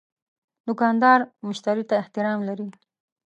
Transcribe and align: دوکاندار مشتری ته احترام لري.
دوکاندار 0.67 1.19
مشتری 1.47 1.83
ته 1.89 1.95
احترام 2.01 2.39
لري. 2.47 2.67